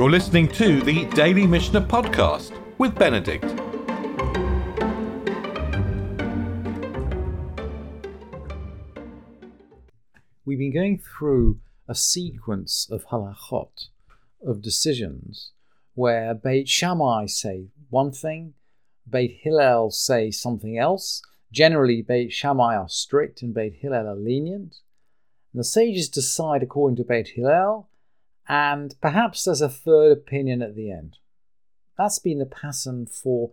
You're 0.00 0.10
listening 0.10 0.48
to 0.52 0.80
the 0.80 1.04
Daily 1.10 1.46
Mishnah 1.46 1.82
Podcast 1.82 2.58
with 2.78 2.94
Benedict. 2.94 3.44
We've 10.46 10.58
been 10.58 10.72
going 10.72 11.00
through 11.00 11.60
a 11.86 11.94
sequence 11.94 12.88
of 12.90 13.04
halachot, 13.08 13.88
of 14.42 14.62
decisions, 14.62 15.50
where 15.92 16.32
Beit 16.32 16.66
Shammai 16.66 17.26
say 17.26 17.66
one 17.90 18.10
thing, 18.10 18.54
Beit 19.06 19.40
Hillel 19.42 19.90
say 19.90 20.30
something 20.30 20.78
else. 20.78 21.20
Generally, 21.52 22.06
Beit 22.08 22.32
Shammai 22.32 22.74
are 22.74 22.88
strict 22.88 23.42
and 23.42 23.52
Beit 23.52 23.74
Hillel 23.82 24.08
are 24.08 24.16
lenient. 24.16 24.76
And 25.52 25.60
the 25.60 25.64
sages 25.64 26.08
decide 26.08 26.62
according 26.62 26.96
to 26.96 27.04
Beit 27.04 27.28
Hillel, 27.34 27.89
and 28.48 28.94
perhaps 29.00 29.44
there's 29.44 29.60
a 29.60 29.68
third 29.68 30.12
opinion 30.12 30.62
at 30.62 30.74
the 30.74 30.90
end. 30.90 31.18
That's 31.96 32.18
been 32.18 32.38
the 32.38 32.46
pattern 32.46 33.06
for 33.06 33.52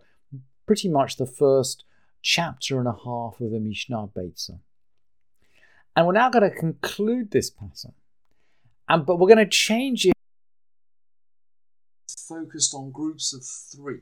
pretty 0.66 0.88
much 0.88 1.16
the 1.16 1.26
first 1.26 1.84
chapter 2.22 2.78
and 2.78 2.88
a 2.88 2.92
half 3.04 3.40
of 3.40 3.50
the 3.50 3.60
Mishnah 3.60 4.08
Beitza. 4.08 4.60
And 5.94 6.06
we're 6.06 6.12
now 6.12 6.30
going 6.30 6.48
to 6.48 6.56
conclude 6.56 7.30
this 7.30 7.50
pattern. 7.50 7.92
And, 8.88 9.04
but 9.04 9.18
we're 9.18 9.28
going 9.28 9.38
to 9.38 9.46
change 9.46 10.06
it 10.06 10.14
focused 12.28 12.74
on 12.74 12.90
groups 12.90 13.32
of 13.32 13.44
three. 13.44 14.00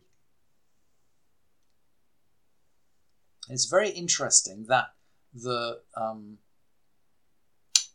It's 3.48 3.66
very 3.66 3.90
interesting 3.90 4.66
that 4.68 4.88
the 5.32 5.80
um, 5.96 6.38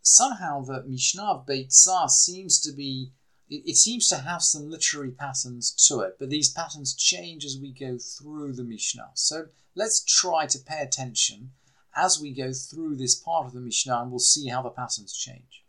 somehow 0.01 0.61
the 0.61 0.83
Mishnah 0.83 1.23
of 1.23 1.45
Beitzah 1.45 2.09
seems 2.09 2.59
to 2.61 2.71
be 2.71 3.11
it, 3.51 3.75
seems 3.75 4.07
to 4.07 4.17
have 4.17 4.41
some 4.41 4.69
literary 4.69 5.11
patterns 5.11 5.71
to 5.87 5.99
it, 5.99 6.15
but 6.17 6.29
these 6.29 6.49
patterns 6.49 6.95
change 6.95 7.43
as 7.43 7.57
we 7.61 7.71
go 7.73 7.97
through 7.97 8.53
the 8.53 8.63
Mishnah. 8.63 9.09
So 9.13 9.47
let's 9.75 10.03
try 10.03 10.45
to 10.45 10.59
pay 10.59 10.81
attention 10.81 11.51
as 11.93 12.19
we 12.21 12.33
go 12.33 12.53
through 12.53 12.95
this 12.95 13.15
part 13.15 13.45
of 13.45 13.53
the 13.53 13.59
Mishnah 13.59 14.01
and 14.01 14.09
we'll 14.09 14.19
see 14.19 14.47
how 14.47 14.61
the 14.61 14.69
patterns 14.69 15.13
change. 15.13 15.63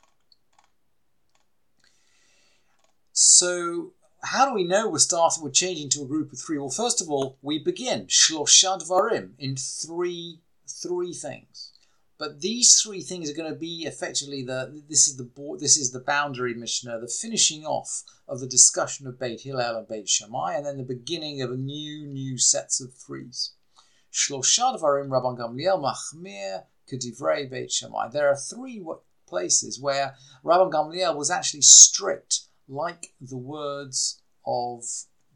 So, 3.12 3.92
how 4.22 4.46
do 4.46 4.55
we 4.55 4.64
know 4.64 4.89
we're 4.89 4.98
starting, 4.98 5.42
we're 5.42 5.50
changing 5.50 5.91
to 5.91 6.02
a 6.02 6.06
group 6.06 6.33
of 6.33 6.39
three? 6.39 6.58
Well, 6.58 6.70
first 6.70 7.02
of 7.02 7.11
all, 7.11 7.39
we 7.42 7.58
begin 7.58 8.06
Shlosha 8.06 8.80
Dvarim 8.80 9.33
in 9.39 9.56
three, 9.56 10.41
three 10.69 11.12
things. 11.12 11.71
But 12.22 12.40
these 12.40 12.80
three 12.80 13.00
things 13.00 13.28
are 13.28 13.34
going 13.34 13.52
to 13.52 13.58
be 13.58 13.82
effectively 13.84 14.44
the 14.44 14.80
this 14.88 15.08
is 15.08 15.16
the 15.16 15.28
this 15.58 15.76
is 15.76 15.90
the 15.90 15.98
boundary 15.98 16.54
Mishnah, 16.54 17.00
the 17.00 17.08
finishing 17.08 17.66
off 17.66 18.04
of 18.28 18.38
the 18.38 18.46
discussion 18.46 19.08
of 19.08 19.18
Beit 19.18 19.40
Hillel 19.40 19.76
and 19.76 19.88
Beit 19.88 20.08
Shammai, 20.08 20.54
and 20.54 20.64
then 20.64 20.76
the 20.76 20.84
beginning 20.84 21.42
of 21.42 21.50
a 21.50 21.56
new 21.56 22.06
new 22.06 22.38
sets 22.38 22.80
of 22.80 22.94
threes. 22.94 23.54
Shlosha 24.12 24.78
Dvarim 24.78 25.08
Rabban 25.08 25.36
Gamliel 25.36 25.82
Machmir 25.82 26.66
Kedivrei 26.88 27.50
Beit 27.50 27.72
Shammai. 27.72 28.10
There 28.10 28.28
are 28.28 28.36
three 28.36 28.80
places 29.26 29.80
where 29.80 30.14
Rabban 30.44 30.70
Gamliel 30.70 31.16
was 31.16 31.28
actually 31.28 31.62
strict, 31.62 32.42
like 32.68 33.14
the 33.20 33.36
words 33.36 34.22
of 34.46 34.84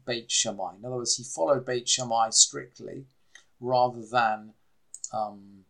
Beit 0.05 0.31
Shammai. 0.31 0.77
In 0.77 0.85
other 0.85 0.95
words, 0.95 1.15
he 1.15 1.25
followed 1.25 1.65
Beit 1.65 1.89
Shammai 1.89 2.29
strictly, 2.29 3.07
rather 3.59 4.05
than, 4.09 4.53
um, 5.11 5.65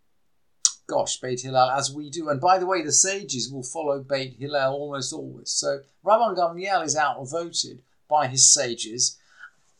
gosh, 0.87 1.19
Beit 1.19 1.41
Hillel 1.41 1.69
as 1.69 1.93
we 1.93 2.09
do. 2.09 2.29
And 2.29 2.41
by 2.41 2.57
the 2.57 2.65
way, 2.65 2.81
the 2.81 2.91
sages 2.91 3.51
will 3.51 3.63
follow 3.63 3.99
Beit 4.01 4.37
Hillel 4.39 4.73
almost 4.73 5.13
always. 5.13 5.51
So 5.51 5.81
Rabban 6.05 6.37
Gamliel 6.37 6.85
is 6.85 6.97
outvoted 6.97 7.81
by 8.09 8.27
his 8.27 8.53
sages 8.53 9.17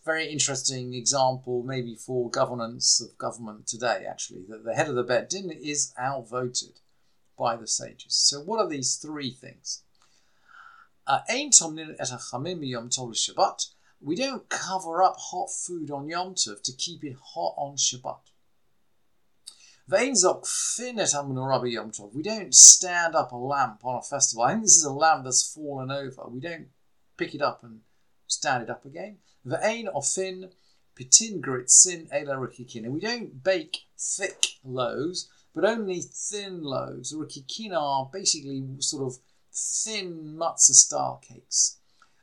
very 0.08 0.32
interesting 0.32 0.94
example, 0.94 1.64
maybe 1.64 1.94
for 1.94 2.30
governance 2.30 3.02
of 3.02 3.18
government 3.18 3.68
today, 3.68 4.06
actually, 4.10 4.46
that 4.48 4.64
the 4.64 4.74
head 4.74 4.88
of 4.88 4.96
the 4.96 5.04
Bet 5.04 5.30
Din 5.30 5.52
is 5.52 5.94
outvoted 6.00 6.80
by 7.38 7.58
the 7.58 7.68
sages. 7.68 8.14
So, 8.16 8.40
what 8.40 8.62
are 8.62 8.70
these 8.70 8.96
three 8.96 9.32
things? 9.32 9.84
Uh, 11.06 11.20
we 14.00 14.16
don't 14.16 14.50
cover 14.50 15.04
up 15.04 15.18
hot 15.18 15.50
food 15.52 15.92
on 15.92 16.08
Yom 16.08 16.36
Tov 16.36 16.62
to 16.62 16.72
keep 16.72 17.04
it 17.04 17.18
hot 17.34 17.54
on 17.58 17.76
Shabbat. 17.76 18.20
We 19.90 20.12
don't 22.22 22.54
stand 22.54 23.16
up 23.16 23.32
a 23.32 23.38
lamp 23.38 23.86
on 23.86 23.96
a 23.96 24.02
festival. 24.02 24.44
I 24.44 24.52
think 24.52 24.64
this 24.64 24.76
is 24.76 24.84
a 24.84 24.92
lamp 24.92 25.24
that's 25.24 25.54
fallen 25.54 25.92
over. 25.92 26.28
We 26.28 26.42
don't 26.42 26.68
pick 27.16 27.34
it 27.34 27.42
up 27.42 27.64
and 27.64 27.80
stand 28.28 28.64
it 28.64 28.70
up 28.70 28.84
again. 28.86 29.20
Ve'ein 29.46 29.88
ofin 29.96 30.52
pitin 30.94 31.40
gritzin 31.40 32.10
ela 32.12 32.36
rikikin. 32.36 32.84
And 32.84 32.94
we 32.94 33.00
don't 33.00 33.42
bake 33.42 33.86
thick 33.98 34.58
loaves, 34.62 35.30
but 35.56 35.64
only 35.64 36.02
thin 36.02 36.64
loaves. 36.64 37.14
Rikikin 37.14 37.72
are 37.74 38.10
basically 38.12 38.66
sort 38.80 39.04
of 39.04 39.20
thin 39.54 40.36
matzah 40.38 40.74
style 40.74 41.22
cakes. 41.26 41.78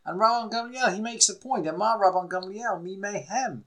And 0.04 0.20
Rabban 0.20 0.50
Gamliel, 0.52 0.94
he 0.94 1.00
makes 1.00 1.30
a 1.30 1.34
point. 1.34 1.66
Amar 1.66 1.98
Rabban 1.98 2.28
Gamliel, 2.28 2.82
mi 2.82 2.98
mehem. 2.98 3.62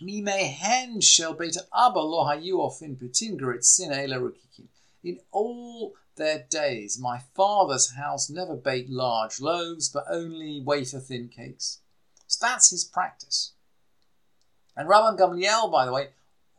Mi 0.00 0.20
mehen 0.20 1.00
shel 1.00 1.34
beta 1.34 1.66
abba 1.74 2.00
lo 2.00 2.24
ofin 2.24 2.96
pitin 2.96 3.38
gritzin 3.38 3.90
ela 3.90 4.16
rikikin. 4.16 4.66
In 5.02 5.20
all 5.32 5.94
their 6.16 6.44
days, 6.50 6.98
my 6.98 7.20
father's 7.34 7.94
house 7.94 8.28
never 8.28 8.56
baked 8.56 8.90
large 8.90 9.40
loaves, 9.40 9.88
but 9.88 10.04
only 10.10 10.60
wafer 10.60 11.00
thin 11.00 11.28
cakes. 11.28 11.80
So 12.26 12.46
that's 12.46 12.70
his 12.70 12.84
practice. 12.84 13.52
And 14.76 14.88
Rabban 14.88 15.18
Gamliel, 15.18 15.72
by 15.72 15.86
the 15.86 15.92
way, 15.92 16.08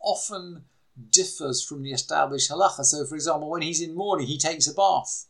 often 0.01 0.65
differs 1.09 1.63
from 1.63 1.83
the 1.83 1.91
established 1.91 2.51
halacha. 2.51 2.83
So, 2.83 3.05
for 3.05 3.15
example, 3.15 3.49
when 3.49 3.61
he's 3.61 3.81
in 3.81 3.95
mourning, 3.95 4.27
he 4.27 4.37
takes 4.37 4.67
a 4.67 4.73
bath, 4.73 5.27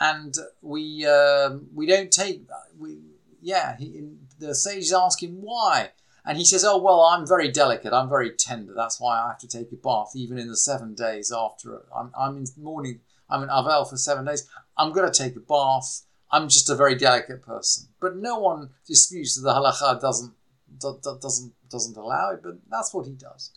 and 0.00 0.34
we 0.62 1.06
uh, 1.06 1.58
we 1.74 1.86
don't 1.86 2.10
take 2.10 2.48
we 2.78 2.98
yeah. 3.40 3.76
He, 3.76 4.02
the 4.38 4.54
sages 4.54 4.92
ask 4.92 5.22
him 5.22 5.40
why, 5.40 5.90
and 6.26 6.36
he 6.36 6.44
says, 6.44 6.64
"Oh 6.64 6.78
well, 6.78 7.00
I'm 7.02 7.26
very 7.26 7.50
delicate. 7.50 7.92
I'm 7.92 8.08
very 8.08 8.30
tender. 8.30 8.74
That's 8.74 9.00
why 9.00 9.18
I 9.18 9.28
have 9.28 9.38
to 9.38 9.48
take 9.48 9.72
a 9.72 9.76
bath, 9.76 10.12
even 10.14 10.38
in 10.38 10.48
the 10.48 10.56
seven 10.56 10.94
days 10.94 11.32
after 11.32 11.82
I'm, 11.96 12.10
I'm 12.18 12.36
in 12.36 12.46
mourning. 12.58 13.00
I'm 13.30 13.42
in 13.42 13.48
Avel 13.48 13.88
for 13.88 13.96
seven 13.96 14.24
days. 14.24 14.48
I'm 14.76 14.92
going 14.92 15.10
to 15.10 15.16
take 15.22 15.36
a 15.36 15.40
bath." 15.40 16.02
I'm 16.30 16.48
just 16.48 16.68
a 16.68 16.74
very 16.74 16.96
delicate 16.96 17.42
person. 17.42 17.88
But 18.00 18.16
no 18.16 18.38
one 18.38 18.70
disputes 18.86 19.36
that 19.36 19.42
the 19.42 19.54
halacha 19.54 20.00
doesn't 20.00 20.34
doesn't 21.22 21.52
doesn't 21.70 21.96
allow 21.96 22.30
it, 22.30 22.40
but 22.42 22.56
that's 22.68 22.92
what 22.92 23.06
he 23.06 23.12
does. 23.12 23.52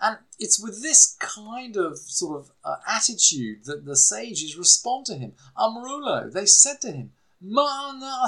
And 0.00 0.18
it's 0.38 0.62
with 0.62 0.82
this 0.82 1.16
kind 1.18 1.76
of 1.76 1.96
sort 1.98 2.40
of 2.40 2.50
uh, 2.64 2.76
attitude 2.86 3.64
that 3.64 3.84
the 3.84 3.96
sages 3.96 4.56
respond 4.56 5.06
to 5.06 5.14
him. 5.14 5.32
Amrulo, 5.56 6.30
they 6.30 6.46
said 6.46 6.80
to 6.82 6.92
him, 6.92 7.12
What 7.40 8.26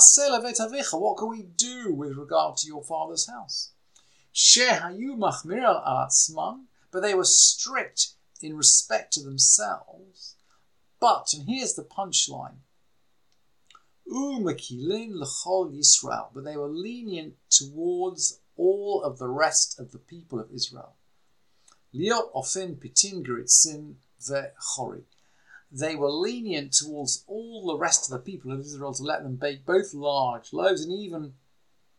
can 1.19 1.28
we 1.28 1.43
do 1.43 1.93
with 1.93 2.17
regard 2.17 2.56
to 2.59 2.67
your 2.67 2.84
father's 2.84 3.28
house? 3.28 3.72
But 6.91 7.00
they 7.00 7.15
were 7.15 7.25
strict 7.25 8.09
in 8.43 8.56
respect 8.56 9.12
to 9.15 9.22
themselves. 9.22 10.37
But, 11.00 11.33
and 11.34 11.49
here's 11.49 11.75
the 11.75 11.84
punchline 11.84 12.59
Umakilin 14.09 15.15
l'chol 15.15 15.75
Yisrael, 15.75 16.28
but 16.33 16.44
they 16.44 16.56
were 16.56 16.69
lenient 16.69 17.34
towards 17.50 18.41
all 18.56 19.03
of 19.03 19.19
the 19.19 19.28
rest 19.28 19.81
of 19.81 19.93
the 19.93 19.99
people 19.99 20.38
of 20.38 20.53
Israel. 20.53 20.94
Liot 21.94 22.33
ofin 22.34 22.77
pitin 22.77 23.25
geritzin 23.25 23.97
ve'chori. 24.23 25.05
They 25.71 25.96
were 25.96 26.11
lenient 26.11 26.73
towards 26.73 27.25
all 27.26 27.67
the 27.67 27.76
rest 27.76 28.11
of 28.11 28.12
the 28.12 28.25
people 28.25 28.52
of 28.52 28.61
Israel 28.61 28.94
to 28.94 29.02
let 29.02 29.23
them 29.23 29.37
bake 29.37 29.67
both 29.67 29.93
large 29.94 30.52
loaves 30.52 30.82
and 30.85 30.93
even 30.93 31.35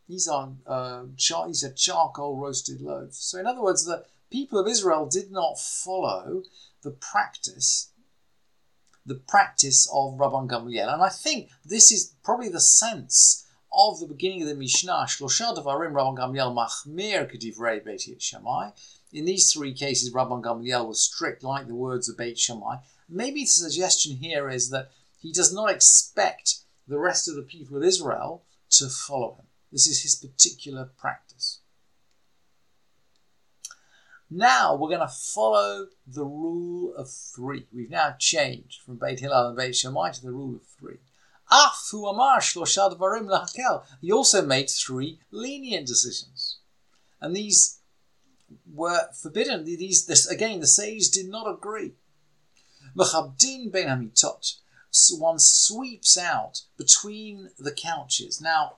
these 0.08 0.28
are 0.28 0.54
uh, 0.66 1.04
char- 1.18 1.48
these 1.48 1.64
are 1.64 1.74
charcoal 1.74 2.38
roasted 2.38 2.80
loaves. 2.80 3.18
So, 3.18 3.40
in 3.40 3.46
other 3.46 3.62
words, 3.62 3.84
the 3.84 4.06
people 4.32 4.58
of 4.58 4.68
Israel 4.68 5.06
did 5.06 5.32
not 5.32 5.60
follow 5.60 6.44
the 6.82 6.92
practice 6.92 7.92
the 9.08 9.16
practice 9.16 9.90
of 9.92 10.18
Rabban 10.18 10.50
Gamliel. 10.50 10.94
And 10.94 11.02
I 11.02 11.10
think 11.10 11.50
this 11.66 11.92
is 11.94 12.14
probably 12.24 12.50
the 12.50 12.60
sense 12.60 13.46
of 13.74 14.00
the 14.00 14.06
beginning 14.06 14.42
of 14.42 14.50
the 14.50 14.56
Mishnah. 14.56 15.06
Shlosha 15.08 15.56
Devarim 15.56 15.94
Rabban 15.94 16.18
Gamliel 16.18 16.54
Machmir 16.54 17.32
Kedivrei 17.32 17.84
Beit 17.84 18.22
Shammai. 18.22 18.72
In 19.14 19.24
these 19.24 19.52
three 19.54 19.74
cases, 19.74 20.14
Rabban 20.14 20.44
Gamliel 20.44 20.88
was 20.88 21.02
strict, 21.02 21.42
like 21.42 21.68
the 21.68 21.76
words 21.76 22.10
of 22.10 22.18
Beit 22.18 22.38
Shammai. 22.38 22.78
Maybe 23.10 23.42
the 23.42 23.48
suggestion 23.48 24.18
here 24.18 24.50
is 24.50 24.70
that 24.70 24.92
he 25.20 25.32
does 25.32 25.54
not 25.54 25.72
expect 25.72 26.58
the 26.88 27.00
rest 27.00 27.28
of 27.28 27.36
the 27.36 27.42
people 27.42 27.78
of 27.78 27.84
Israel 27.84 28.44
to 28.72 28.88
follow 28.88 29.36
him. 29.36 29.46
This 29.72 29.88
is 29.88 30.02
his 30.02 30.16
particular 30.16 30.90
practice. 30.98 31.60
Now 34.30 34.76
we're 34.76 34.90
going 34.90 35.08
to 35.08 35.08
follow 35.08 35.88
the 36.06 36.26
rule 36.26 36.94
of 36.96 37.10
three. 37.10 37.66
We've 37.74 37.90
now 37.90 38.16
changed 38.20 38.82
from 38.82 38.98
Beit 38.98 39.22
Hillel 39.22 39.48
and 39.48 39.58
Beit 39.58 39.76
Shammai 39.76 40.12
to 40.12 40.22
the 40.22 40.32
rule 40.32 40.56
of 40.56 40.64
three. 40.80 40.98
Afu 41.50 42.10
amar 42.10 42.40
shlosha 42.40 42.94
dvarim 42.94 43.28
lahakel. 43.28 43.86
He 44.02 44.12
also 44.12 44.46
made 44.46 44.70
three 44.70 45.20
lenient 45.32 45.88
decisions. 45.88 46.58
And 47.22 47.36
these 47.36 47.80
were 48.74 49.08
forbidden. 49.14 49.64
These, 49.64 50.06
this, 50.06 50.28
again, 50.28 50.60
the 50.60 50.68
sages 50.68 51.10
did 51.10 51.30
not 51.30 51.50
agree. 51.50 51.94
Mechabdin 52.98 53.72
ben 53.72 53.88
hamitot. 53.88 54.56
One 55.18 55.38
sweeps 55.38 56.18
out 56.18 56.62
between 56.78 57.50
the 57.60 57.72
couches. 57.72 58.42
Now, 58.42 58.78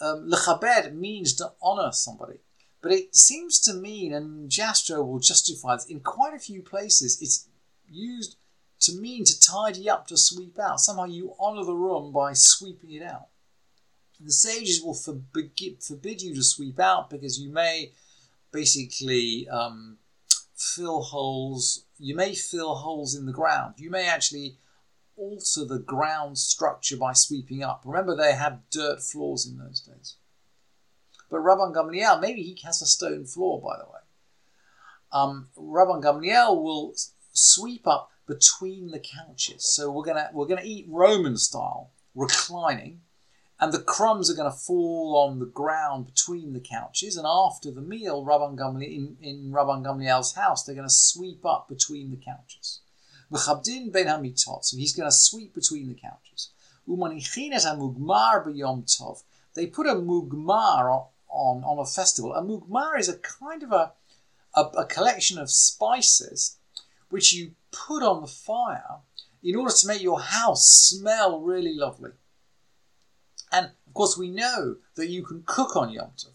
um, 0.00 0.30
lechabed 0.30 0.94
means 0.94 1.34
to 1.34 1.52
honor 1.62 1.92
somebody. 1.92 2.40
But 2.82 2.92
it 2.92 3.16
seems 3.16 3.60
to 3.60 3.72
mean, 3.72 4.12
and 4.12 4.50
Jastrow 4.50 5.06
will 5.06 5.20
justify 5.20 5.76
this, 5.76 5.86
in 5.86 6.00
quite 6.00 6.34
a 6.34 6.38
few 6.38 6.60
places, 6.60 7.22
it's 7.22 7.48
used 7.88 8.36
to 8.80 8.92
mean 8.92 9.24
to 9.24 9.40
tidy 9.40 9.88
up, 9.88 10.06
to 10.08 10.18
sweep 10.18 10.58
out. 10.58 10.80
Somehow 10.80 11.06
you 11.06 11.34
honour 11.40 11.64
the 11.64 11.74
room 11.74 12.12
by 12.12 12.34
sweeping 12.34 12.92
it 12.92 13.02
out. 13.02 13.28
The 14.20 14.32
sages 14.32 14.82
will 14.82 14.94
forbid, 14.94 15.82
forbid 15.82 16.20
you 16.20 16.34
to 16.34 16.42
sweep 16.42 16.78
out 16.78 17.08
because 17.08 17.40
you 17.40 17.50
may 17.50 17.92
basically 18.52 19.48
um, 19.48 19.96
fill 20.54 21.02
holes. 21.02 21.84
You 21.98 22.14
may 22.16 22.34
fill 22.34 22.76
holes 22.76 23.14
in 23.14 23.26
the 23.26 23.32
ground. 23.32 23.74
You 23.78 23.90
may 23.90 24.06
actually 24.06 24.58
alter 25.16 25.64
the 25.64 25.78
ground 25.78 26.38
structure 26.38 26.96
by 26.96 27.12
sweeping 27.12 27.62
up. 27.62 27.82
Remember, 27.84 28.16
they 28.16 28.34
had 28.34 28.68
dirt 28.70 29.00
floors 29.00 29.46
in 29.46 29.58
those 29.58 29.80
days. 29.80 30.16
But 31.30 31.38
Rabban 31.38 31.74
Gamliel, 31.74 32.20
maybe 32.20 32.42
he 32.42 32.58
has 32.64 32.82
a 32.82 32.86
stone 32.86 33.24
floor, 33.24 33.60
by 33.60 33.78
the 33.78 33.84
way. 33.84 34.00
Um, 35.12 35.48
Rabban 35.56 36.02
Gamliel 36.02 36.62
will 36.62 36.94
sweep 37.32 37.86
up 37.86 38.10
between 38.26 38.88
the 38.90 39.00
couches. 39.00 39.64
So 39.64 39.90
we're 39.90 40.04
gonna 40.04 40.30
we're 40.32 40.46
gonna 40.46 40.62
eat 40.64 40.86
Roman 40.88 41.36
style, 41.36 41.92
reclining, 42.14 43.00
and 43.64 43.72
the 43.72 43.80
crumbs 43.80 44.30
are 44.30 44.34
gonna 44.34 44.50
fall 44.50 45.16
on 45.16 45.38
the 45.38 45.46
ground 45.46 46.04
between 46.04 46.52
the 46.52 46.60
couches. 46.60 47.16
And 47.16 47.26
after 47.26 47.70
the 47.70 47.80
meal, 47.80 48.22
Rabban 48.22 48.58
Gamliel 48.58 48.94
in, 48.94 49.16
in 49.22 49.52
Rabban 49.52 49.82
Gamliel's 49.82 50.34
house, 50.34 50.64
they're 50.64 50.74
gonna 50.74 50.90
sweep 50.90 51.46
up 51.46 51.66
between 51.66 52.10
the 52.10 52.18
couches. 52.18 52.80
V'chabdin 53.32 53.90
ben 53.90 54.04
hamitot, 54.04 54.64
so 54.64 54.76
he's 54.76 54.94
gonna 54.94 55.10
sweep 55.10 55.54
between 55.54 55.88
the 55.88 55.94
couches. 55.94 56.50
Umanichinet 56.86 57.64
mugmar 57.78 58.44
b'yom 58.44 58.84
tov. 58.84 59.22
They 59.54 59.66
put 59.66 59.86
a 59.86 59.94
mugmar 59.94 61.06
on, 61.30 61.64
on 61.64 61.78
a 61.78 61.86
festival. 61.86 62.34
A 62.34 62.42
mugmar 62.42 62.98
is 62.98 63.08
a 63.08 63.16
kind 63.16 63.62
of 63.62 63.72
a, 63.72 63.92
a, 64.54 64.60
a 64.60 64.84
collection 64.84 65.38
of 65.38 65.50
spices 65.50 66.58
which 67.08 67.32
you 67.32 67.52
put 67.72 68.02
on 68.02 68.20
the 68.20 68.26
fire 68.26 68.98
in 69.42 69.56
order 69.56 69.72
to 69.72 69.86
make 69.86 70.02
your 70.02 70.20
house 70.20 70.66
smell 70.90 71.40
really 71.40 71.72
lovely. 71.72 72.10
And 73.54 73.66
of 73.86 73.94
course, 73.94 74.18
we 74.18 74.30
know 74.30 74.76
that 74.96 75.08
you 75.08 75.22
can 75.22 75.44
cook 75.46 75.76
on 75.76 75.90
Yom 75.90 76.10
Tov. 76.16 76.32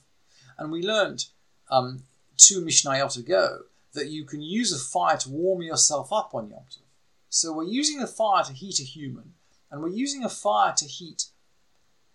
And 0.58 0.72
we 0.72 0.82
learned 0.82 1.26
um, 1.70 2.04
two 2.38 2.62
Mishnayot 2.62 3.18
ago 3.18 3.64
that 3.94 4.08
you 4.08 4.24
can 4.24 4.42
use 4.42 4.72
a 4.72 4.80
fire 4.80 5.18
to 5.18 5.30
warm 5.30 5.62
yourself 5.62 6.14
up 6.14 6.34
on 6.34 6.50
Yom 6.50 6.64
Tov. 6.72 6.84
So 7.28 7.52
we're 7.52 7.64
using 7.66 8.02
a 8.02 8.08
fire 8.08 8.44
to 8.46 8.54
heat 8.54 8.80
a 8.80 8.84
human, 8.84 9.34
and 9.70 9.82
we're 9.82 9.90
using 9.90 10.24
a 10.24 10.30
fire 10.30 10.74
to 10.78 10.86
heat 10.86 11.26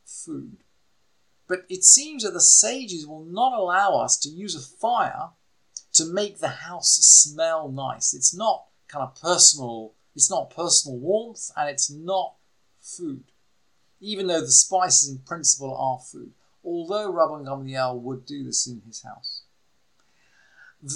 food. 0.07 0.65
But 1.47 1.67
it 1.69 1.85
seems 1.85 2.25
that 2.25 2.33
the 2.33 2.41
sages 2.41 3.07
will 3.07 3.25
not 3.25 3.53
allow 3.53 4.01
us 4.01 4.17
to 4.21 4.31
use 4.31 4.57
a 4.57 4.79
fire 4.81 5.31
to 5.93 6.07
make 6.07 6.39
the 6.39 6.49
house 6.49 6.97
smell 7.03 7.71
nice. 7.71 8.15
It's 8.15 8.35
not 8.35 8.65
kind 8.89 9.03
of 9.03 9.21
personal, 9.21 9.93
it's 10.17 10.31
not 10.31 10.51
personal 10.51 10.99
warmth 10.99 11.51
and 11.57 11.69
it's 11.69 11.91
not 11.91 12.37
food. 12.81 13.25
Even 14.05 14.27
though 14.27 14.43
the 14.43 14.51
spices 14.51 15.09
in 15.09 15.21
principle 15.21 15.75
are 15.75 15.99
food. 15.99 16.35
Although 16.63 17.11
Rabban 17.11 17.47
Gamliel 17.47 17.99
would 18.03 18.27
do 18.27 18.45
this 18.45 18.67
in 18.67 18.83
his 18.87 19.03
house. 19.03 19.45
And 20.83 20.91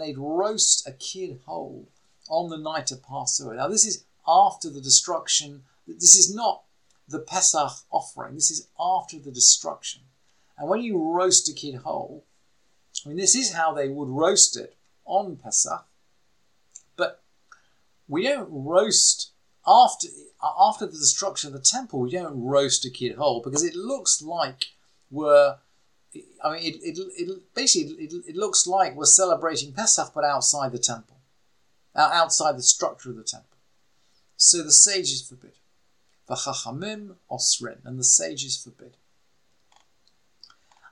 they'd 0.00 0.16
roast 0.16 0.88
a 0.88 0.92
kid 0.92 1.40
whole 1.44 1.88
on 2.30 2.48
the 2.48 2.56
night 2.56 2.90
of 2.90 3.02
Passover. 3.02 3.54
Now, 3.54 3.68
this 3.68 3.84
is 3.84 4.06
after 4.26 4.70
the 4.70 4.80
destruction. 4.80 5.64
This 5.86 6.16
is 6.16 6.34
not 6.34 6.62
the 7.06 7.18
Pesach 7.18 7.72
offering. 7.90 8.34
This 8.34 8.50
is 8.50 8.68
after 8.80 9.18
the 9.18 9.30
destruction. 9.30 10.00
And 10.56 10.70
when 10.70 10.80
you 10.80 10.96
roast 10.98 11.50
a 11.50 11.52
kid 11.52 11.74
whole, 11.76 12.24
I 13.04 13.08
mean, 13.08 13.18
this 13.18 13.34
is 13.34 13.52
how 13.52 13.74
they 13.74 13.90
would 13.90 14.08
roast 14.08 14.56
it 14.56 14.74
on 15.04 15.36
Pesach, 15.36 15.84
but 16.96 17.22
we 18.08 18.22
don't 18.22 18.48
roast 18.50 19.32
after 19.66 20.08
after 20.60 20.86
the 20.86 20.92
destruction 20.92 21.48
of 21.48 21.54
the 21.54 21.60
temple. 21.60 22.00
We 22.00 22.10
don't 22.10 22.42
roast 22.42 22.84
a 22.84 22.90
kid 22.90 23.16
whole 23.16 23.42
because 23.42 23.64
it 23.64 23.74
looks 23.74 24.22
like 24.22 24.66
we're. 25.10 25.56
I 26.44 26.52
mean, 26.52 26.62
it, 26.62 26.76
it, 26.82 26.98
it 27.16 27.54
basically 27.54 27.94
it, 28.04 28.12
it 28.28 28.36
looks 28.36 28.66
like 28.66 28.94
we're 28.94 29.04
celebrating 29.04 29.72
Pesach, 29.72 30.12
but 30.14 30.24
outside 30.24 30.70
the 30.72 30.78
temple, 30.78 31.16
uh, 31.94 32.10
outside 32.12 32.56
the 32.56 32.62
structure 32.62 33.10
of 33.10 33.16
the 33.16 33.24
temple. 33.24 33.58
So 34.36 34.62
the 34.62 34.72
sages 34.72 35.26
forbid. 35.26 35.54
The 36.26 36.34
V'chachamim 36.34 37.16
osrin, 37.30 37.78
and 37.84 37.98
the 37.98 38.04
sages 38.04 38.56
forbid. 38.56 38.96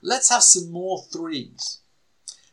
Let's 0.01 0.29
have 0.29 0.43
some 0.43 0.71
more 0.71 1.05
threes. 1.11 1.79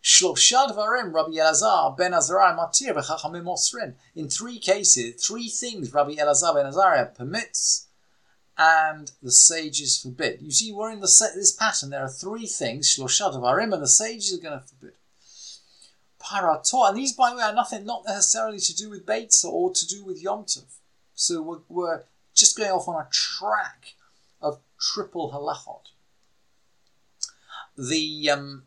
Rabbi 0.02 1.37
Elazar 1.37 1.97
ben 1.97 2.14
Azariah 2.14 2.56
matir. 2.56 3.94
In 4.14 4.29
three 4.29 4.58
cases, 4.58 5.25
three 5.25 5.49
things 5.49 5.93
Rabbi 5.93 6.14
Elazar 6.14 6.55
ben 6.55 6.67
Azariah 6.67 7.06
permits 7.06 7.88
and 8.61 9.11
the 9.23 9.32
sages 9.32 9.99
forbid. 9.99 10.43
You 10.43 10.50
see, 10.50 10.70
we're 10.70 10.91
in 10.91 11.00
the, 11.00 11.31
this 11.35 11.52
pattern. 11.52 11.91
There 11.91 12.02
are 12.02 12.11
three 12.11 12.47
things, 12.47 12.94
Shlosha 12.94 13.32
dvarim, 13.32 13.73
and 13.73 13.82
the 13.82 13.88
sages 13.88 14.38
are 14.38 14.43
going 14.43 14.61
to 14.61 14.67
forbid. 14.67 14.93
Parator, 16.23 16.88
and 16.88 16.99
these, 16.99 17.14
by 17.14 17.31
the 17.31 17.37
way, 17.37 17.43
are 17.43 17.55
nothing, 17.55 17.87
not 17.87 18.05
necessarily 18.06 18.58
to 18.58 18.75
do 18.75 18.91
with 18.91 19.06
Beitza 19.06 19.46
or 19.46 19.73
to 19.73 19.87
do 19.87 20.05
with 20.05 20.23
Yom 20.23 20.44
Tov. 20.44 20.76
So 21.14 21.41
we're, 21.41 21.61
we're 21.70 22.03
just 22.35 22.58
going 22.58 22.70
off 22.70 22.87
on 22.87 22.96
a 22.96 23.08
track 23.11 23.94
of 24.43 24.61
triple 24.79 25.32
halachot. 25.32 25.87
The 27.79 28.29
um, 28.31 28.64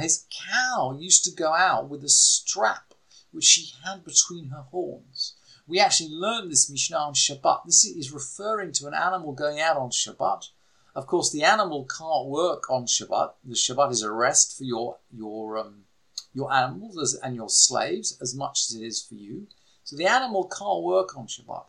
his 0.00 0.26
cow 0.30 0.96
used 0.98 1.24
to 1.24 1.30
go 1.34 1.52
out 1.52 1.88
with 1.88 2.04
a 2.04 2.08
strap 2.08 2.94
which 3.32 3.44
she 3.44 3.72
had 3.84 4.04
between 4.04 4.48
her 4.50 4.62
horns. 4.70 5.34
We 5.66 5.80
actually 5.80 6.10
learned 6.10 6.50
this 6.50 6.70
Mishnah 6.70 6.96
on 6.96 7.14
Shabbat. 7.14 7.64
This 7.64 7.84
is 7.84 8.12
referring 8.12 8.72
to 8.72 8.86
an 8.86 8.94
animal 8.94 9.32
going 9.32 9.60
out 9.60 9.76
on 9.76 9.90
Shabbat. 9.90 10.48
Of 10.94 11.06
course, 11.06 11.32
the 11.32 11.42
animal 11.42 11.86
can't 11.86 12.28
work 12.28 12.70
on 12.70 12.84
Shabbat. 12.84 13.32
The 13.44 13.54
Shabbat 13.54 13.90
is 13.90 14.02
a 14.02 14.12
rest 14.12 14.56
for 14.56 14.64
your 14.64 14.98
your 15.10 15.58
um, 15.58 15.84
your 16.32 16.52
animals 16.52 17.14
and 17.22 17.34
your 17.34 17.48
slaves 17.48 18.18
as 18.20 18.34
much 18.34 18.66
as 18.68 18.76
it 18.76 18.84
is 18.84 19.02
for 19.02 19.14
you. 19.14 19.48
So 19.84 19.96
the 19.96 20.06
animal 20.06 20.44
can't 20.44 20.82
work 20.82 21.16
on 21.16 21.26
Shabbat. 21.26 21.64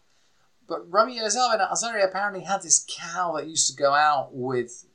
But 0.67 0.91
Rabbi 0.91 1.11
Elazar 1.11 1.57
ben 1.57 1.67
Azari 1.67 2.03
apparently 2.03 2.43
had 2.43 2.63
this 2.63 2.85
cow 2.87 3.33
that 3.35 3.47
used 3.47 3.67
to 3.69 3.75
go 3.75 3.93
out 3.93 4.29
with 4.33 4.85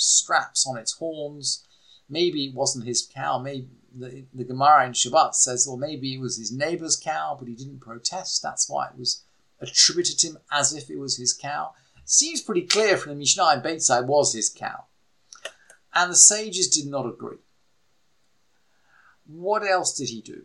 straps 0.00 0.66
on 0.66 0.76
its 0.78 0.92
horns. 0.92 1.66
Maybe 2.08 2.46
it 2.46 2.54
wasn't 2.54 2.86
his 2.86 3.08
cow. 3.14 3.38
Maybe 3.38 3.68
the, 3.94 4.24
the 4.34 4.44
Gemara 4.44 4.86
in 4.86 4.92
Shabbat 4.92 5.34
says, 5.34 5.66
or 5.66 5.78
maybe 5.78 6.14
it 6.14 6.20
was 6.20 6.38
his 6.38 6.52
neighbor's 6.52 6.96
cow, 6.96 7.36
but 7.38 7.48
he 7.48 7.54
didn't 7.54 7.80
protest. 7.80 8.42
That's 8.42 8.68
why 8.68 8.88
it 8.88 8.98
was 8.98 9.24
attributed 9.60 10.18
to 10.18 10.28
him 10.28 10.38
as 10.50 10.72
if 10.72 10.90
it 10.90 10.98
was 10.98 11.16
his 11.16 11.32
cow. 11.32 11.72
Seems 12.04 12.40
pretty 12.40 12.62
clear 12.62 12.96
from 12.96 13.12
the 13.12 13.18
Mishnah 13.18 13.54
in 13.54 13.60
Beitzai 13.60 14.04
was 14.04 14.32
his 14.32 14.48
cow. 14.48 14.84
And 15.94 16.12
the 16.12 16.16
sages 16.16 16.68
did 16.68 16.86
not 16.86 17.06
agree. 17.06 17.38
What 19.26 19.64
else 19.64 19.96
did 19.96 20.08
he 20.08 20.20
do? 20.20 20.44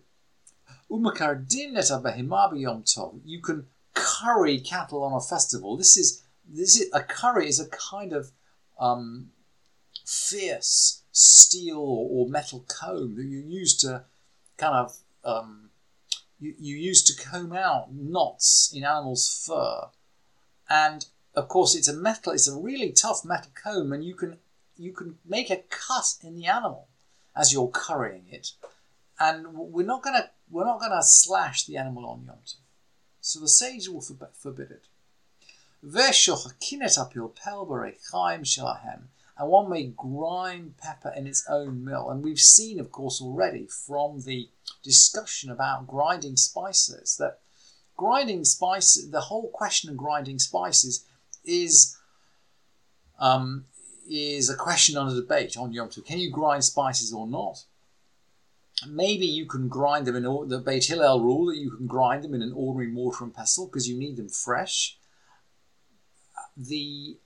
You 3.26 3.42
can 3.42 3.68
curry 3.96 4.60
cattle 4.60 5.04
on 5.04 5.14
a 5.14 5.22
festival. 5.22 5.78
This 5.78 5.98
is 5.98 6.22
this 6.48 6.80
is 6.80 6.92
a 6.94 7.02
curry 7.02 7.48
is 7.48 7.60
a 7.60 7.68
kind 7.68 8.14
of 8.14 8.32
um, 8.80 9.32
fierce 10.06 11.02
steel 11.12 11.80
or, 11.80 12.28
metal 12.28 12.66
comb 12.68 13.16
that 13.16 13.26
you 13.26 13.40
use 13.40 13.76
to 13.78 14.04
kind 14.58 14.76
of 14.76 14.98
um, 15.24 15.70
you, 16.40 16.54
you 16.60 16.76
use 16.76 17.04
to 17.04 17.30
comb 17.30 17.54
out 17.54 17.94
knots 17.94 18.72
in 18.74 18.84
animals' 18.84 19.44
fur, 19.46 19.90
and 20.70 21.06
of 21.34 21.48
course 21.48 21.76
it's 21.76 21.88
a 21.88 21.94
metal. 21.94 22.34
It's 22.34 22.48
a 22.48 22.58
really 22.58 22.92
tough 22.92 23.26
metal 23.26 23.52
comb, 23.56 23.94
and 23.94 24.04
you 24.04 24.16
can 24.16 24.38
you 24.78 24.92
can 24.92 25.18
make 25.26 25.50
a 25.50 25.64
cut 25.70 26.16
in 26.22 26.36
the 26.36 26.46
animal 26.46 26.88
as 27.36 27.54
you're 27.54 27.70
currying 27.70 28.26
it, 28.30 28.52
and 29.20 29.54
we're 29.54 29.86
not 29.86 30.04
gonna 30.04 30.30
we're 30.50 30.66
not 30.66 30.80
gonna 30.80 31.02
slash 31.02 31.66
the 31.66 31.78
animal 31.78 32.06
on 32.06 32.24
Yom 32.26 32.38
Tov. 32.46 32.56
So 33.22 33.40
the 33.40 33.50
sage 33.50 33.90
will 33.90 34.02
forbid 34.02 34.72
it 34.72 34.88
and 39.38 39.50
one 39.50 39.70
may 39.70 39.88
grind 39.88 40.78
pepper 40.78 41.14
in 41.16 41.28
its 41.28 41.46
own 41.50 41.84
mill. 41.84 42.10
And 42.10 42.24
we've 42.24 42.40
seen, 42.40 42.80
of 42.80 42.92
course, 42.92 43.22
already 43.22 43.68
from 43.68 44.22
the 44.22 44.50
discussion 44.84 45.52
about 45.52 45.88
grinding 45.88 46.38
spices 46.38 47.18
that 47.18 47.40
grinding 47.98 48.46
spices, 48.46 49.12
the 49.12 49.22
whole 49.22 49.50
question 49.50 49.90
of 49.90 49.98
grinding 49.98 50.40
spices 50.40 51.06
is 51.44 51.98
um, 53.20 53.66
is 54.10 54.50
a 54.50 54.56
question 54.56 54.98
under 54.98 55.16
debate 55.16 55.58
on 55.58 55.72
Yom 55.72 55.90
Tov. 55.90 56.06
Can 56.06 56.20
you 56.20 56.32
grind 56.32 56.64
spices 56.64 57.14
or 57.14 57.28
not? 57.28 57.64
Maybe 58.88 59.26
you 59.26 59.46
can 59.46 59.70
grind 59.70 60.06
them 60.06 60.18
in 60.18 60.24
the 60.24 60.60
Beit 60.60 60.86
Hillel 60.86 61.22
rule 61.22 61.46
that 61.46 61.58
you 61.58 61.72
can 61.72 61.88
grind 61.88 62.24
them 62.24 62.34
in 62.34 62.42
an 62.42 62.52
ordinary 62.54 62.92
mortar 62.92 63.24
and 63.24 63.34
pestle 63.34 63.68
because 63.68 63.88
you 63.88 63.98
need 63.98 64.18
them 64.18 64.28
fresh. 64.28 64.98
The 66.58 67.18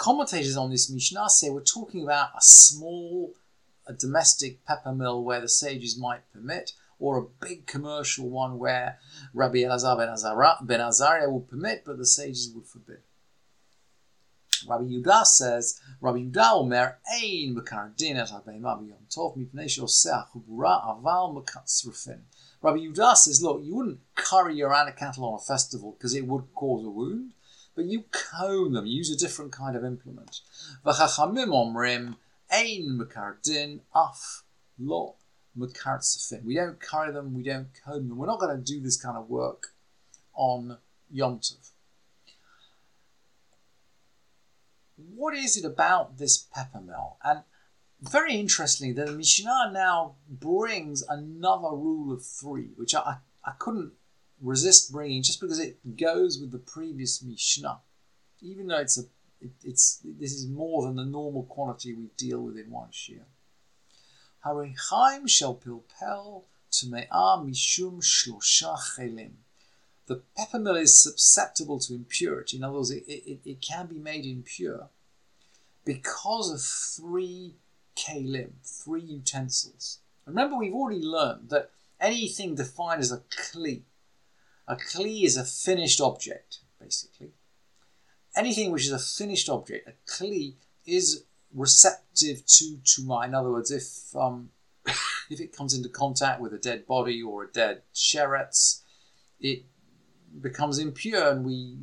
commentators 0.00 0.56
on 0.56 0.70
this 0.70 0.88
Mishnah 0.88 1.28
say 1.28 1.50
we're 1.50 1.60
talking 1.60 2.02
about 2.02 2.30
a 2.34 2.40
small 2.40 3.34
a 3.86 3.92
domestic 3.92 4.64
pepper 4.64 4.94
mill 4.94 5.22
where 5.22 5.42
the 5.42 5.48
sages 5.48 5.98
might 5.98 6.22
permit, 6.32 6.72
or 6.98 7.18
a 7.18 7.46
big 7.46 7.66
commercial 7.66 8.28
one 8.30 8.58
where 8.58 8.98
Rabbi 9.34 9.58
Elazar 9.58 9.98
ben, 9.98 10.66
ben 10.66 10.80
Azariah 10.80 11.28
would 11.28 11.48
permit, 11.48 11.82
but 11.84 11.98
the 11.98 12.06
sages 12.06 12.50
would 12.54 12.66
forbid. 12.66 13.00
Rabbi 14.66 14.84
Yudah 14.84 15.24
says, 15.24 15.80
Rabbi 16.00 16.18
Yudah 16.18 16.52
Omer, 16.52 16.98
Ein 17.12 17.56
Mekardin 17.56 18.16
et 18.16 18.28
HaBeima 18.28 18.80
b'yom 18.80 19.04
tov 19.14 19.36
mipnei 19.36 19.66
sheoseh 19.66 20.26
chubura 20.30 20.82
aval 20.86 21.34
mekatzrufin. 21.34 22.20
Rabbi 22.62 22.78
Yudah 22.78 23.16
says, 23.16 23.42
look, 23.42 23.62
you 23.64 23.74
wouldn't 23.74 24.00
curry 24.14 24.56
your 24.56 24.72
cattle 24.96 25.24
on 25.26 25.34
a 25.34 25.38
festival 25.38 25.92
because 25.92 26.14
it 26.14 26.26
would 26.26 26.54
cause 26.54 26.84
a 26.86 26.90
wound, 26.90 27.32
but 27.80 27.88
you 27.88 28.04
comb 28.10 28.74
them, 28.74 28.84
use 28.84 29.10
a 29.10 29.16
different 29.16 29.52
kind 29.52 29.74
of 29.74 29.84
implement. 29.84 30.42
Omrim, 30.84 32.16
Ein 32.50 33.08
af. 33.94 34.42
We 36.44 36.54
don't 36.54 36.80
carry 36.80 37.12
them, 37.12 37.34
we 37.34 37.42
don't 37.42 37.68
comb 37.82 38.08
them. 38.08 38.18
We're 38.18 38.26
not 38.26 38.38
going 38.38 38.54
to 38.54 38.62
do 38.62 38.82
this 38.82 39.00
kind 39.00 39.16
of 39.16 39.30
work 39.30 39.68
on 40.34 40.76
Yom 41.10 41.38
Tov. 41.38 41.70
what 45.14 45.34
is 45.34 45.56
it 45.56 45.64
about 45.64 46.18
this 46.18 46.36
pepper 46.36 46.80
mill? 46.80 47.16
And 47.24 47.42
very 48.02 48.34
interestingly, 48.34 48.92
the 48.92 49.10
Mishnah 49.10 49.70
now 49.72 50.16
brings 50.28 51.02
another 51.02 51.70
rule 51.70 52.12
of 52.12 52.22
three, 52.22 52.70
which 52.76 52.94
I, 52.94 53.16
I 53.42 53.52
couldn't 53.58 53.92
resist 54.40 54.92
bringing 54.92 55.22
just 55.22 55.40
because 55.40 55.58
it 55.58 55.96
goes 55.96 56.38
with 56.38 56.50
the 56.50 56.58
previous 56.58 57.22
Mishnah, 57.22 57.80
even 58.40 58.66
though 58.66 58.78
it's 58.78 58.98
a 58.98 59.02
it, 59.40 59.52
it's 59.64 60.00
this 60.04 60.32
is 60.32 60.46
more 60.48 60.82
than 60.82 60.96
the 60.96 61.04
normal 61.04 61.44
quantity 61.44 61.94
we 61.94 62.10
deal 62.16 62.40
with 62.40 62.58
in 62.58 62.70
one 62.70 62.90
shiur. 62.90 63.24
Harichaim 64.44 65.28
shall 65.28 65.54
pilpel 65.54 66.44
to 66.72 66.88
me'ah 66.88 67.42
mishum 67.44 68.02
shlosha 68.02 68.76
chelim. 68.76 69.32
The 70.06 70.22
peppermill 70.38 70.80
is 70.80 71.02
susceptible 71.02 71.78
to 71.80 71.94
impurity. 71.94 72.56
In 72.56 72.64
other 72.64 72.78
words, 72.78 72.90
it, 72.90 73.04
it, 73.06 73.40
it 73.44 73.60
can 73.60 73.86
be 73.86 73.98
made 73.98 74.24
impure 74.24 74.88
because 75.84 76.50
of 76.50 76.60
three 76.60 77.54
kalim, 77.96 78.52
three 78.64 79.02
utensils. 79.02 79.98
Remember, 80.26 80.56
we've 80.56 80.74
already 80.74 81.02
learned 81.02 81.50
that 81.50 81.70
anything 82.00 82.54
defined 82.54 83.00
as 83.00 83.12
a 83.12 83.18
kli, 83.18 83.82
a 84.70 84.76
kli 84.76 85.24
is 85.24 85.36
a 85.36 85.44
finished 85.44 86.00
object, 86.00 86.60
basically. 86.80 87.32
Anything 88.36 88.70
which 88.70 88.86
is 88.86 88.92
a 88.92 88.98
finished 88.98 89.48
object, 89.48 89.88
a 89.88 89.94
kli, 90.10 90.54
is 90.86 91.24
receptive 91.52 92.46
to 92.46 92.78
tuma. 92.84 93.26
In 93.26 93.34
other 93.34 93.50
words, 93.50 93.72
if 93.72 94.14
um, 94.16 94.50
if 95.30 95.40
it 95.40 95.54
comes 95.54 95.74
into 95.74 95.88
contact 95.88 96.40
with 96.40 96.54
a 96.54 96.58
dead 96.58 96.86
body 96.86 97.20
or 97.20 97.44
a 97.44 97.48
dead 97.48 97.82
sheretz, 97.92 98.82
it 99.40 99.64
becomes 100.40 100.78
impure 100.78 101.32
and 101.32 101.44
we 101.44 101.76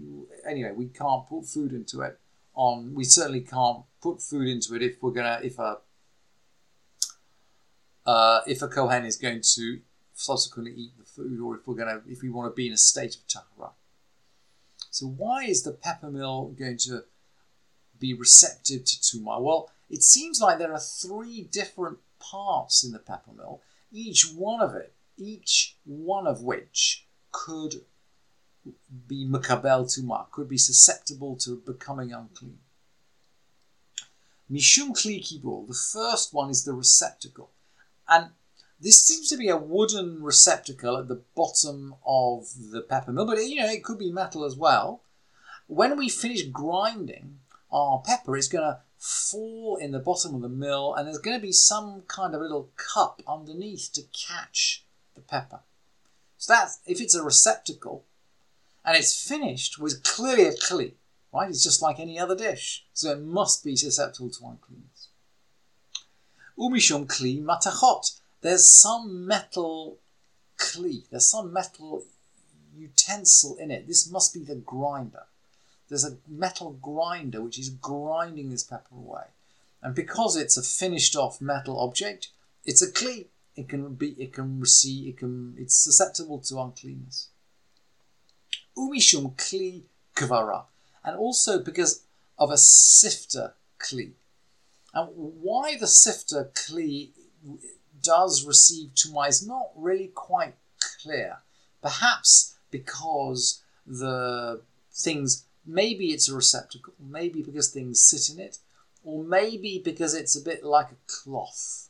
anyway 0.48 0.72
we 0.72 0.86
can't 0.86 1.27
put 1.27 1.46
food 1.46 1.74
into 1.74 2.00
it 2.00 2.17
on 2.53 2.94
we 2.94 3.03
certainly 3.03 3.41
can't 3.41 3.84
put 4.01 4.22
food 4.22 4.48
into 4.48 4.74
it 4.74 4.82
if 4.82 4.96
we're 5.01 5.12
gonna 5.12 5.38
if 5.44 5.60
a 5.60 5.77
uh, 8.06 8.39
if 8.48 8.62
a 8.62 8.70
kohen 8.70 9.03
is 9.03 9.17
going 9.17 9.41
to 9.41 9.82
subsequently 10.13 10.74
eat 10.74 10.98
the 10.98 11.03
food 11.18 11.40
or 11.42 11.56
if 11.56 11.68
we're 11.68 11.76
gonna 11.76 12.02
if 12.08 12.22
we 12.22 12.30
want 12.30 12.50
to 12.50 12.56
be 12.56 12.68
in 12.68 12.74
a 12.74 12.78
state 12.78 13.16
of 13.16 13.28
tahara 13.28 13.72
so 14.92 15.06
why 15.06 15.44
is 15.44 15.64
the 15.64 15.72
pepper 15.72 16.10
mill 16.10 16.54
going 16.58 16.78
to 16.78 17.04
be 18.00 18.14
receptive 18.14 18.86
to 18.86 18.96
tuma 18.98 19.42
well 19.42 19.70
it 19.90 20.04
seems 20.04 20.40
like 20.40 20.60
there 20.60 20.74
are 20.74 20.80
three 20.80 21.42
different 21.52 21.98
parts 22.20 22.84
in 22.84 22.92
the 22.92 23.00
pepper 23.00 23.32
mill 23.36 23.62
each 23.92 24.32
one 24.36 24.62
of 24.62 24.76
it 24.76 24.94
each 25.18 25.76
one 25.84 26.28
of 26.28 26.42
which 26.44 27.06
could 27.32 27.82
be 29.08 29.26
makabel 29.26 29.86
tuma, 29.86 30.30
could 30.32 30.50
be 30.50 30.58
susceptible 30.58 31.36
to 31.38 31.58
becoming 31.66 32.14
unclean. 32.14 32.60
Mishum 34.52 34.90
kli 34.90 35.22
kibul, 35.22 35.68
the 35.68 35.74
first 35.74 36.34
one 36.34 36.50
is 36.50 36.64
the 36.64 36.74
receptacle. 36.74 37.52
And 38.08 38.32
this 38.80 39.04
seems 39.04 39.30
to 39.30 39.38
be 39.38 39.50
a 39.50 39.58
wooden 39.58 40.22
receptacle 40.22 40.98
at 40.98 41.08
the 41.08 41.22
bottom 41.36 41.96
of 42.06 42.48
the 42.72 42.82
pepper 42.82 43.12
mill, 43.12 43.26
but 43.26 43.40
you 43.40 43.56
know, 43.56 43.68
it 43.68 43.84
could 43.84 43.98
be 43.98 44.12
metal 44.12 44.44
as 44.44 44.56
well. 44.56 45.02
When 45.68 45.98
we 45.98 46.10
finish 46.10 46.44
grinding 46.44 47.40
our 47.72 48.02
pepper, 48.06 48.38
it's 48.38 48.48
going 48.48 48.64
to 48.64 48.80
fall 48.98 49.78
in 49.78 49.92
the 49.92 50.00
bottom 50.00 50.36
of 50.36 50.42
the 50.42 50.50
mill, 50.50 50.94
and 50.94 51.08
there's 51.08 51.18
going 51.18 51.38
to 51.38 51.46
be 51.46 51.52
some 51.52 52.04
kind 52.08 52.34
of 52.34 52.42
little 52.42 52.70
cup 52.78 53.22
underneath 53.28 53.90
to 53.94 54.04
catch 54.14 54.86
the 55.16 55.22
pepper. 55.22 55.60
So 56.38 56.54
that's 56.54 56.80
if 56.86 57.02
it's 57.02 57.16
a 57.16 57.24
receptacle, 57.24 58.06
and 58.86 58.96
it's 58.96 59.28
finished 59.28 59.80
with 59.80 60.04
clearly 60.04 60.46
a 60.46 60.54
kli, 60.54 60.94
right? 61.34 61.50
It's 61.50 61.64
just 61.64 61.82
like 61.82 62.00
any 62.00 62.20
other 62.20 62.36
dish, 62.36 62.86
so 62.94 63.12
it 63.12 63.22
must 63.22 63.64
be 63.64 63.76
susceptible 63.76 64.30
to 64.30 64.46
uncleanness. 64.46 65.10
Umishum 66.58 67.08
kli 67.08 67.44
matachot. 67.44 68.20
There's 68.41 68.82
some 68.82 69.25
metal 69.25 69.98
kli, 70.58 71.03
there's 71.10 71.29
some 71.29 71.51
metal 71.51 72.03
utensil 72.75 73.58
in 73.58 73.72
it. 73.72 73.88
This 73.88 74.10
must 74.10 74.34
be 74.34 74.44
the 74.44 74.56
grinder. 74.56 75.24
There's 75.89 76.06
a 76.06 76.17
metal 76.27 76.77
grinder 76.82 77.41
which 77.41 77.58
is 77.58 77.70
grinding 77.70 78.50
this 78.50 78.63
pepper 78.63 78.96
away. 78.96 79.25
And 79.82 79.96
because 79.96 80.36
it's 80.36 80.58
a 80.58 80.63
finished 80.63 81.15
off 81.15 81.39
metal 81.39 81.79
object, 81.79 82.29
it's 82.65 82.82
a 82.82 82.91
kli. 82.91 83.27
It 83.56 83.70
can 83.70 83.96
be 83.96 84.10
it 84.12 84.34
can 84.34 84.60
receive 84.60 85.08
it 85.08 85.17
can 85.17 85.56
it's 85.58 85.75
susceptible 85.75 86.38
to 86.39 86.60
uncleanness 86.60 87.29
umishum 88.77 89.36
kli 89.36 89.84
kvara, 90.15 90.65
and 91.03 91.17
also 91.17 91.60
because 91.60 92.03
of 92.38 92.51
a 92.51 92.58
sifter 92.58 93.53
kli. 93.79 94.12
And 94.94 95.10
why 95.15 95.77
the 95.77 95.88
sifter 95.88 96.51
kli 96.53 97.10
does 98.08 98.46
receive 98.46 98.90
tuma 98.96 99.28
is 99.28 99.46
not 99.46 99.68
really 99.76 100.08
quite 100.08 100.56
clear. 101.02 101.38
Perhaps 101.82 102.56
because 102.72 103.64
the 103.86 104.62
things, 104.94 105.46
maybe 105.66 106.08
it's 106.14 106.30
a 106.30 106.36
receptacle, 106.36 106.94
maybe 107.00 107.42
because 107.42 107.70
things 107.70 108.02
sit 108.02 108.34
in 108.34 108.40
it, 108.48 108.58
or 109.04 109.24
maybe 109.24 109.82
because 109.84 110.14
it's 110.14 110.36
a 110.36 110.44
bit 110.50 110.64
like 110.64 110.90
a 110.92 111.02
cloth. 111.08 111.90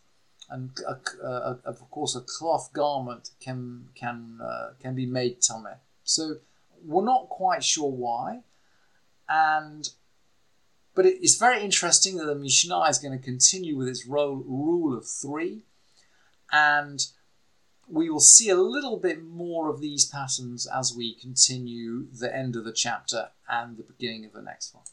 And 0.49 0.71
uh, 0.87 0.93
a, 0.93 1.25
a, 1.25 1.29
uh, 1.29 1.55
uh, 1.65 1.69
of 1.71 1.91
course, 1.91 2.15
a 2.15 2.21
cloth 2.21 2.71
garment 2.73 3.31
can 3.45 3.89
can 3.95 4.39
uh, 4.41 4.69
can 4.81 4.95
be 4.95 5.05
made 5.05 5.41
tamei. 5.41 5.77
So 6.03 6.23
we're 6.85 7.03
not 7.13 7.27
quite 7.27 7.63
sure 7.63 7.91
why, 7.91 8.43
and 9.27 9.89
but 10.97 11.05
it's 11.05 11.37
very 11.37 11.61
interesting 11.61 12.17
that 12.17 12.25
the 12.25 12.33
Mishnah 12.33 12.89
is 12.89 12.97
going 12.97 13.17
to 13.17 13.23
continue 13.23 13.77
with 13.77 13.87
its 13.87 14.07
role, 14.07 14.37
rule 14.47 14.97
of 14.97 15.05
three, 15.05 15.61
and 16.51 17.07
we 17.89 18.09
will 18.09 18.19
see 18.19 18.49
a 18.49 18.55
little 18.55 18.97
bit 18.97 19.23
more 19.23 19.69
of 19.69 19.79
these 19.79 20.05
patterns 20.05 20.67
as 20.67 20.93
we 20.95 21.15
continue 21.15 22.07
the 22.11 22.33
end 22.35 22.55
of 22.55 22.65
the 22.65 22.73
chapter 22.73 23.29
and 23.49 23.77
the 23.77 23.83
beginning 23.83 24.25
of 24.25 24.33
the 24.33 24.41
next 24.41 24.73
one. 24.73 24.83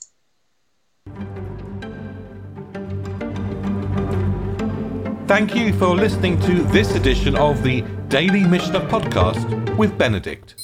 Thank 5.27 5.55
you 5.55 5.73
for 5.73 5.97
listening 5.97 6.39
to 6.43 6.63
this 6.65 6.95
edition 6.95 7.35
of 7.35 7.63
the 7.63 7.81
Daily 8.09 8.45
Mishnah 8.45 8.83
Podcast 8.83 9.77
with 9.77 9.97
Benedict. 9.99 10.55